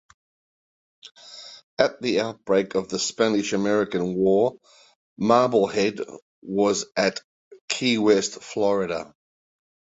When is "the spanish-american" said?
2.89-4.15